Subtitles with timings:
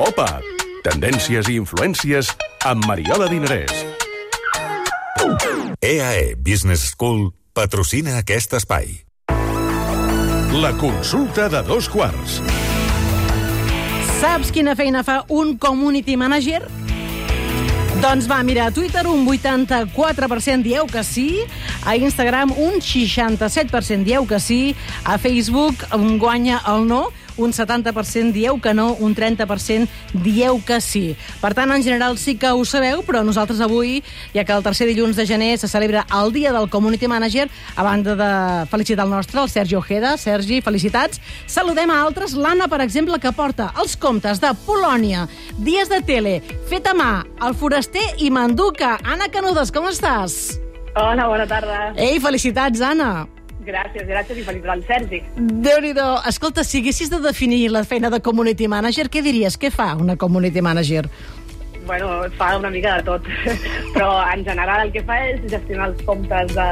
[0.00, 0.40] Pop-up.
[0.80, 2.30] Tendències i influències
[2.64, 3.82] amb Mariola Dinarès.
[5.84, 8.94] EAE Business School patrocina aquest espai.
[10.56, 12.38] La consulta de dos quarts.
[14.22, 16.64] Saps quina feina fa un community manager?
[18.00, 21.42] Doncs va, mira, a Twitter un 84% dieu que sí,
[21.84, 24.62] a Instagram un 67% dieu que sí,
[25.04, 29.88] a Facebook un guanya el no, un 70% dieu que no, un 30%
[30.22, 31.16] dieu que sí.
[31.40, 34.02] Per tant, en general sí que ho sabeu, però nosaltres avui,
[34.34, 37.82] ja que el tercer dilluns de gener se celebra el Dia del Community Manager, a
[37.82, 38.30] banda de
[38.70, 40.16] felicitar el nostre, el Sergi Ojeda.
[40.20, 41.20] Sergi, felicitats.
[41.46, 45.26] Saludem a altres, l'Anna, per exemple, que porta els comptes de Polònia,
[45.58, 46.38] Dies de Tele,
[46.70, 48.98] Fet a mà, El Foraster i Manduca.
[49.02, 50.60] Anna Canudes, com estàs?
[50.94, 51.92] Hola, bona tarda.
[51.96, 53.39] Ei, felicitats, Anna.
[53.64, 55.20] Gràcies, gràcies i felicitats al Sergi.
[55.36, 55.92] déu nhi
[56.28, 59.58] Escolta, si haguessis de definir la feina de community manager, què diries?
[59.58, 61.08] Què fa una community manager?
[61.86, 63.22] Bueno, fa una mica de tot,
[63.94, 66.68] però en general el que fa és gestionar els comptes de,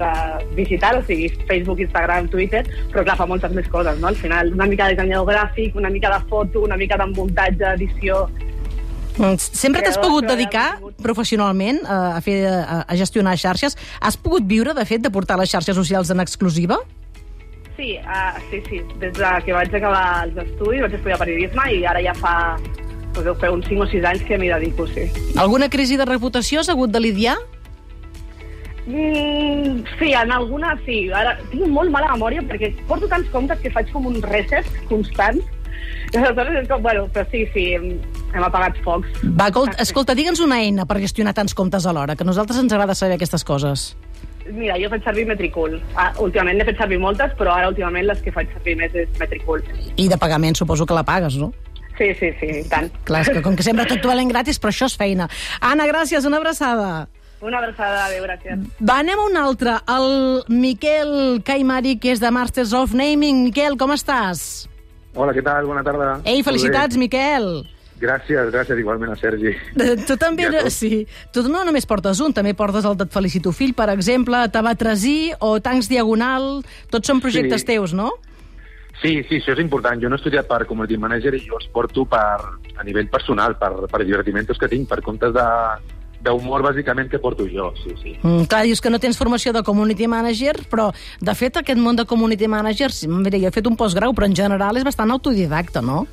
[0.00, 0.10] de
[0.56, 4.08] digital, o sigui, Facebook, Instagram, Twitter, però clar, fa moltes més coses, no?
[4.08, 7.72] Al final, una mica de dissenyador gràfic, una mica de foto, una mica de muntatge,
[7.74, 8.26] edició...
[9.16, 13.78] Mm, Sempre t'has pogut dedicar professionalment a, a, fer, a, gestionar xarxes?
[14.00, 16.78] Has pogut viure, de fet, de portar les xarxes socials en exclusiva?
[17.76, 18.80] Sí, uh, sí, sí.
[19.00, 22.36] Des de que vaig acabar els estudis, vaig estudiar periodisme i ara ja fa,
[23.12, 25.08] pues, deu fer uns 5 o 6 anys que m'hi dedico, sí.
[25.36, 27.36] Alguna crisi de reputació has hagut de lidiar?
[28.86, 31.06] Mm, sí, en alguna sí.
[31.10, 35.42] Ara tinc molt mala memòria perquè porto tants comptes que faig com un reset constant.
[36.16, 37.66] Aleshores és com, bueno, però sí, sí,
[38.34, 39.08] hem apagat focs.
[39.24, 42.72] Va, escolta, escolta digue'ns una eina per gestionar tants comptes alhora, que a nosaltres ens
[42.72, 43.94] agrada saber aquestes coses.
[44.46, 45.80] Mira, jo faig servir Metricool.
[45.98, 49.10] Ah, últimament n'he fet servir moltes, però ara últimament les que faig servir més és
[49.18, 49.64] Metricool.
[49.96, 51.52] I de pagament suposo que la pagues, no?
[51.96, 52.90] Sí, sí, sí, i tant.
[53.08, 55.30] Clar, és que com que sempre tot valent gratis, però això és feina.
[55.64, 57.08] Anna, gràcies, una abraçada.
[57.40, 58.62] Una abraçada, adéu, gràcies.
[58.80, 59.76] Va, anem a un altre.
[59.92, 63.42] El Miquel Caimari, que és de Masters of Naming.
[63.48, 64.66] Miquel, com estàs?
[65.16, 65.66] Hola, què tal?
[65.68, 66.20] Bona tarda.
[66.28, 67.66] Ei, felicitats, Miquel.
[68.00, 69.54] Gràcies, gràcies igualment a Sergi.
[70.06, 71.06] Tu també, Ja sí.
[71.32, 75.54] Tu no només portes un, també portes el d'Et felicito fill, per exemple, Tabatresí o
[75.64, 76.62] Tancs Diagonal,
[76.92, 77.66] tots són projectes Sí.
[77.72, 78.12] teus, no?
[79.00, 80.00] Sí, sí, això és important.
[80.00, 82.36] Jo no he estudiat per community manager i jo els porto per,
[82.76, 85.46] a nivell personal, per, per divertimentos que tinc, per comptes de
[86.26, 88.16] d'humor, bàsicament, que porto jo, sí, sí.
[88.22, 90.88] Mm, clar, dius que no tens formació de community manager, però,
[91.20, 94.34] de fet, aquest món de community manager, mira, jo he fet un postgrau, però en
[94.34, 96.06] general és bastant autodidacta, no?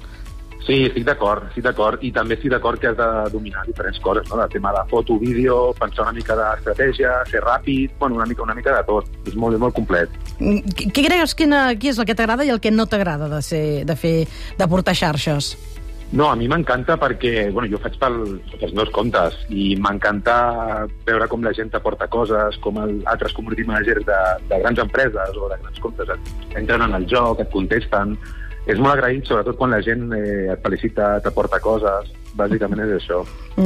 [0.63, 2.03] Sí, estic d'acord, estic d'acord.
[2.07, 4.39] I també estic d'acord que has de dominar diferents coses, no?
[4.41, 8.55] El tema de foto, vídeo, pensar una mica d'estratègia, ser ràpid, bueno, una mica, una
[8.55, 9.11] mica de tot.
[9.27, 10.09] És molt, molt complet.
[10.39, 10.63] Mm,
[10.95, 13.85] Què creus que qui és el que t'agrada i el que no t'agrada de, ser,
[13.85, 14.17] de fer,
[14.57, 15.55] de portar xarxes?
[16.13, 18.19] No, a mi m'encanta perquè bueno, jo faig pel,
[18.59, 20.35] pels meus comptes i m'encanta
[21.07, 24.19] veure com la gent t'aporta coses, com el, altres community managers de,
[24.51, 26.29] de grans empreses o de grans comptes et,
[26.61, 28.13] entren en el joc, et contesten.
[28.63, 32.11] És molt agraït, sobretot quan la gent eh, et felicita, t'aporta coses.
[32.33, 33.19] Bàsicament és això.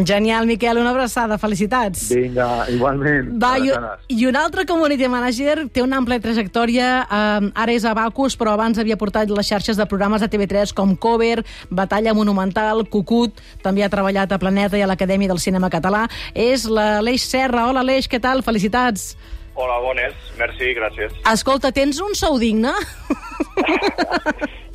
[0.03, 2.09] Genial, Miquel, una abraçada, felicitats.
[2.11, 3.29] Vinga, igualment.
[3.39, 3.71] Va, i,
[4.11, 8.57] i un altre community manager té una àmplia trajectòria, eh, ara és a Bacus, però
[8.57, 13.85] abans havia portat les xarxes de programes de TV3 com Cover, Batalla Monumental, Cucut, també
[13.85, 16.07] ha treballat a Planeta i a l'Acadèmia del Cinema Català.
[16.35, 17.69] És l'Aleix Serra.
[17.69, 18.43] Hola, Aleix, què tal?
[18.43, 19.13] Felicitats.
[19.57, 20.13] Hola, bones.
[20.37, 21.15] Merci, gràcies.
[21.31, 22.75] Escolta, tens un sou digne?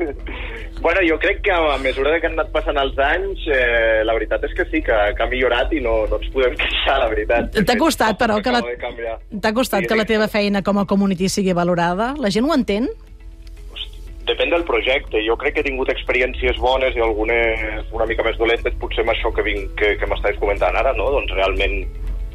[0.80, 4.46] Bueno, jo crec que a mesura que han anat passant els anys, eh, la veritat
[4.48, 7.52] és que sí, que, que ha millorat i no, no ens podem queixar, la veritat.
[7.68, 11.28] T'ha costat, però, que la, t'ha costat Sí, que la teva feina com a community
[11.28, 12.14] sigui valorada?
[12.16, 12.88] La gent ho entén?
[14.30, 15.20] Depèn del projecte.
[15.26, 19.12] Jo crec que he tingut experiències bones i algunes una mica més dolentes, potser amb
[19.12, 21.12] això que, vinc, que, que m'estàs comentant ara, no?
[21.12, 21.82] Doncs realment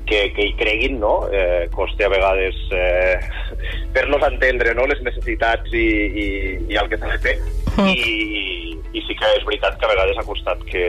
[0.06, 1.16] que, que hi creguin, no?
[1.34, 3.18] Eh, costa a vegades eh,
[3.96, 4.86] fer-los entendre no?
[4.92, 5.88] les necessitats i,
[6.25, 6.28] i,
[6.69, 7.39] i el que s'ha de fer.
[7.92, 10.86] I, I sí que és veritat que a vegades ha costat que,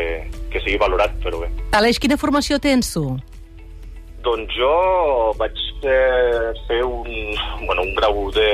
[0.52, 1.48] que sigui valorat, però bé.
[1.78, 3.06] Aleix, quina formació tens tu?
[4.26, 4.70] Doncs jo
[5.38, 5.54] vaig
[5.86, 7.06] eh, fer un,
[7.66, 8.46] bueno, un grau de,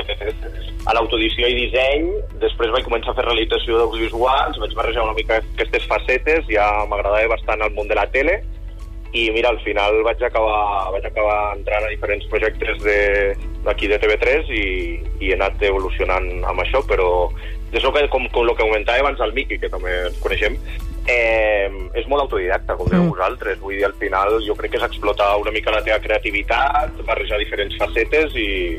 [0.85, 2.09] a l'autoedició i disseny,
[2.43, 7.31] després vaig començar a fer realització d'audiovisuals, vaig barrejar una mica aquestes facetes, ja m'agradava
[7.33, 8.41] bastant el món de la tele,
[9.13, 13.33] i mira, al final vaig acabar, vaig acabar entrant a diferents projectes de-
[13.65, 14.63] d'aquí de, TV3 i,
[15.21, 17.09] i he anat evolucionant amb això, però
[17.73, 20.57] és el que, com, com el que comentava abans el Miqui, que també ens coneixem,
[21.07, 23.13] eh, és molt autodidacta, com dèieu Mm.
[23.15, 23.59] vosaltres.
[23.59, 27.39] Vull dir, al final jo crec que és explotar una mica la teva creativitat, barrejar
[27.39, 28.77] diferents facetes i,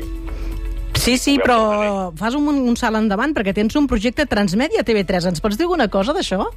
[0.95, 5.27] Sí, sí, però fas un, un salt endavant perquè tens un projecte Transmèdia TV3.
[5.29, 6.47] Ens pots dir alguna cosa d'això?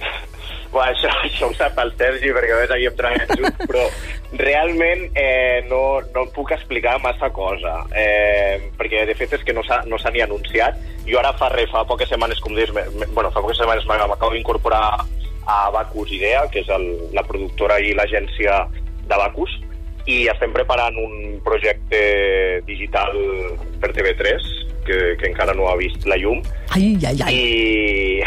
[0.72, 3.82] Bueno, això, això ho sap el Sergi, perquè a més havíem treballat junts, però
[4.40, 9.60] realment eh, no, no puc explicar massa cosa, eh, perquè de fet és que no
[9.66, 10.80] s'ha no ni anunciat.
[11.06, 13.84] Jo ara fa res, fa poques setmanes, com dius, me- me- bueno, fa poques setmanes
[13.86, 15.04] m'acabo d'incorporar
[15.46, 18.66] a Bacus Idea, que és el, la productora i l'agència
[19.08, 19.50] de Bacus,
[20.06, 23.12] i estem preparant un projecte digital
[23.80, 24.46] per TV3,
[24.86, 26.40] que, que encara no ha vist la llum,
[26.74, 27.34] Ai, ai, ai.
[27.34, 28.22] i,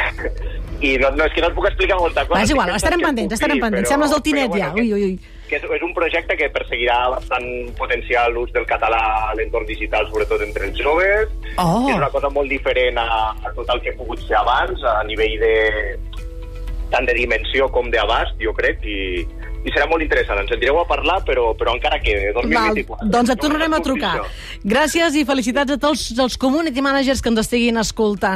[0.92, 2.40] i no, no, és que no et puc explicar molta cosa.
[2.40, 3.88] Va, és igual, estarem pendents, estarem pendents.
[3.90, 4.70] però- Sembles el Tinet però, ja.
[4.72, 5.20] bueno, Ui, ui, ui.
[5.50, 7.48] Que és, és un projecte que perseguirà bastant
[7.78, 11.32] potenciar l'ús del català a l'entorn digital, sobretot entre els joves.
[11.56, 11.86] Oh.
[11.86, 14.84] que És una cosa molt diferent a, a tot el que he pogut fer abans,
[14.84, 15.56] a nivell de
[16.92, 19.26] tant de dimensió com d'abast, jo crec, i,
[19.66, 20.40] i serà molt interessant.
[20.44, 23.10] Ens sentireu a parlar, però, però encara queda, Val, 2024.
[23.14, 24.14] doncs et tornarem a trucar.
[24.76, 28.34] Gràcies i felicitats a tots els community managers que ens estiguin escoltant.